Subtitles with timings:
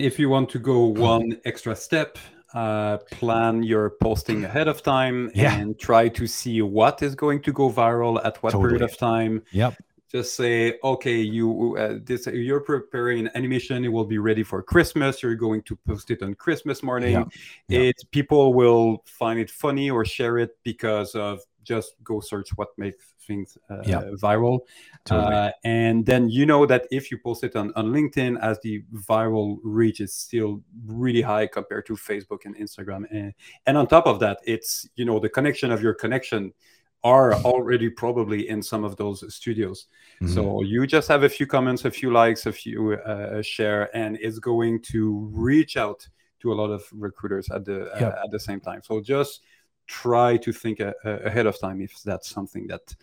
[0.00, 2.18] if you want to go one extra step,
[2.54, 5.54] uh, plan your posting ahead of time Yeah.
[5.58, 9.42] and try to see what is going to go viral at what period of time.
[9.52, 9.74] Yep.
[10.10, 13.84] Just say, okay, you uh, this you're preparing an animation.
[13.84, 15.22] It will be ready for Christmas.
[15.22, 17.30] You're going to post it on Christmas morning.
[17.68, 22.68] It people will find it funny or share it because of just go search what
[22.78, 24.02] makes things uh, Yeah.
[24.22, 24.60] viral.
[25.04, 25.34] Totally.
[25.36, 28.82] Uh, and then you know that if you post it on, on LinkedIn, as the
[29.10, 33.32] viral reach is still really high compared to Facebook and Instagram, and,
[33.66, 36.52] and on top of that, it's you know the connection of your connection
[37.04, 39.86] are already probably in some of those studios.
[40.20, 40.34] Mhm.
[40.34, 44.16] So you just have a few comments, a few likes, a few uh, share, and
[44.20, 46.00] it's going to reach out
[46.40, 48.12] to a lot of recruiters at the Yep.
[48.14, 48.80] uh, at the same time.
[48.82, 49.42] So just
[49.88, 52.94] try to think a, a- ahead of time if that's something that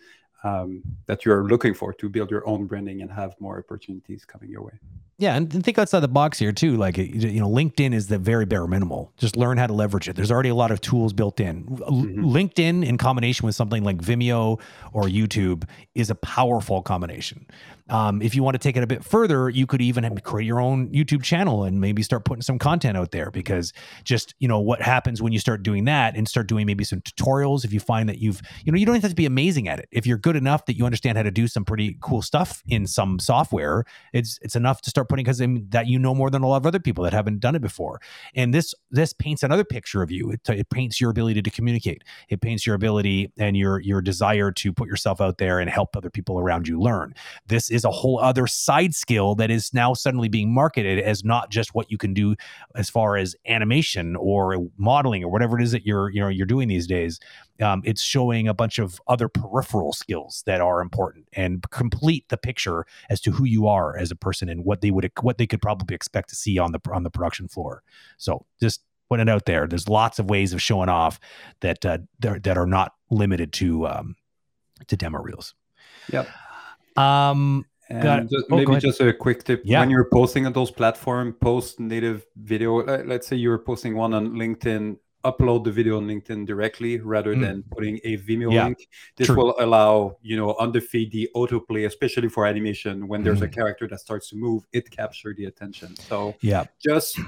[0.44, 4.50] um, that you're looking for to build your own branding and have more opportunities coming
[4.50, 4.72] your way.
[5.18, 6.76] Yeah, and think outside the box here too.
[6.76, 9.12] Like you know, LinkedIn is the very bare minimal.
[9.16, 10.16] Just learn how to leverage it.
[10.16, 11.64] There's already a lot of tools built in.
[11.64, 12.16] Mhm.
[12.18, 14.60] LinkedIn in combination with something like Vimeo
[14.92, 17.46] or YouTube is a powerful combination.
[17.88, 20.60] Um, if you want to take it a bit further, you could even create your
[20.60, 23.30] own YouTube channel and maybe start putting some content out there.
[23.30, 23.72] Because
[24.04, 27.00] just you know what happens when you start doing that and start doing maybe some
[27.00, 27.64] tutorials.
[27.64, 29.88] If you find that you've you know you don't have to be amazing at it.
[29.92, 32.84] If you're good enough that you understand how to do some pretty cool stuff in
[32.84, 35.38] some software, it's it's enough to start putting because
[35.70, 38.00] that you know more than a lot of other people that haven't done it before.
[38.34, 40.32] And this this paints another picture of you.
[40.32, 42.02] It, it paints your ability to communicate.
[42.28, 45.96] It paints your ability and your your desire to put yourself out there and help
[45.96, 47.14] other people around you learn.
[47.46, 51.52] This is a whole other side skill that is now suddenly being marketed as not
[51.52, 52.34] just what you can do
[52.74, 56.46] as far as animation or modeling or whatever it is that you're you know you're
[56.46, 57.20] doing these days.
[57.62, 60.15] Um, it's showing a bunch of other peripheral skills
[60.46, 64.48] that are important and complete the picture as to who you are as a person
[64.48, 67.10] and what they would what they could probably expect to see on the on the
[67.10, 67.82] production floor.
[68.16, 69.66] So just put it out there.
[69.66, 71.20] There's lots of ways of showing off
[71.60, 74.16] that uh, that are not limited to um,
[74.86, 75.54] to demo reels.
[76.12, 76.28] Yep.
[76.96, 77.66] Um.
[77.88, 79.78] And just, Oh, maybe just a quick tip: Yeah.
[79.78, 82.80] when you're posting on those platforms, post native video.
[82.80, 84.96] Uh, Let's say you're posting one on LinkedIn.
[85.30, 87.40] Upload the video on LinkedIn directly rather Mm.
[87.44, 88.66] than putting a Vimeo Yeah.
[88.66, 88.78] link.
[89.16, 89.36] This True.
[89.38, 93.08] will allow you know on the feed the autoplay, especially for animation.
[93.10, 93.56] When there's a Mm.
[93.58, 95.90] character that starts to move, it captures the attention.
[96.08, 96.64] So Yeah.
[96.88, 97.18] just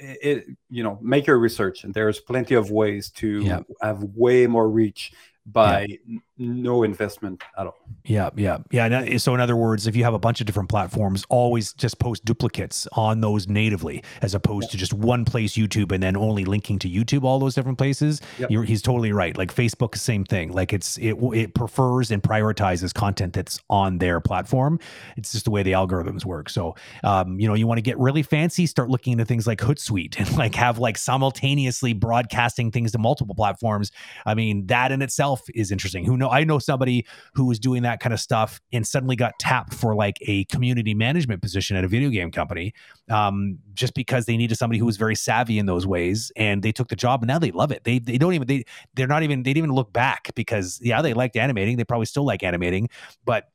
[0.00, 0.38] it,
[0.76, 3.60] you know make your research and there's plenty of ways to Yeah.
[3.80, 5.12] have way more reach
[5.46, 9.16] by n- no investment at all Yeah, yeah, yeah.
[9.18, 12.24] So, in other words, if you have a bunch of different platforms, always just post
[12.24, 16.78] duplicates on those natively, as opposed to just one place YouTube and then only linking
[16.80, 18.20] to YouTube all those different places.
[18.38, 18.50] Yep.
[18.50, 19.36] You're, he's totally right.
[19.36, 20.52] Like Facebook, same thing.
[20.52, 24.80] Like it's it it prefers and prioritizes content that's on their platform.
[25.16, 26.50] It's just the way the algorithms work.
[26.50, 26.74] So,
[27.04, 30.18] um, you know, you want to get really fancy, start looking into things like Hootsuite
[30.18, 33.92] and like have like simultaneously broadcasting things to multiple platforms.
[34.26, 36.04] I mean, that in itself is interesting.
[36.04, 36.30] Who know?
[36.30, 39.94] I know somebody who was doing that kind of stuff and suddenly got tapped for
[39.94, 42.74] like a community management position at a video game company,
[43.10, 46.72] um, just because they needed somebody who was very savvy in those ways, and they
[46.72, 47.84] took the job, and now they love it.
[47.84, 48.64] They they don't even they
[48.94, 52.06] they're not even they didn't even look back because yeah they liked animating, they probably
[52.06, 52.88] still like animating,
[53.24, 53.50] but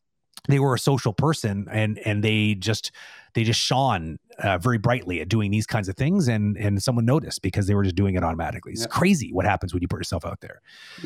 [0.48, 2.92] they were a social person and and they just
[3.34, 7.06] they just shone uh, very brightly at doing these kinds of things and and someone
[7.06, 8.88] noticed because they were just doing it automatically it's Yeah.
[8.88, 10.62] crazy what happens when you put yourself out there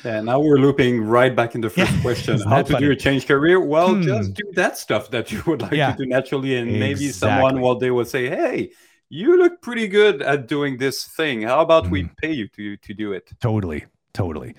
[0.06, 2.86] yeah now we're looping right back in the first Yeah, question how to funny?
[2.86, 4.02] do a change career well Hmm.
[4.04, 5.92] just do that stuff that you would like Yeah.
[5.92, 8.72] to do naturally and maybe someone one day will say hey
[9.10, 12.18] you look pretty good at doing this thing how about we Mhm.
[12.22, 13.86] pay you to to do it Totally.
[14.14, 14.54] Totally.